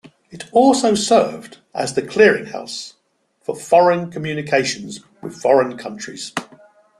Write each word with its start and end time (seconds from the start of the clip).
It 0.31 0.49
also 0.51 0.95
served 0.95 1.59
as 1.75 1.93
the 1.93 2.01
"clearinghouse" 2.01 2.93
for 3.39 3.55
foreign 3.55 4.09
communications 4.09 5.01
with 5.21 5.35
foreign 5.39 5.77
countries. 5.77 6.33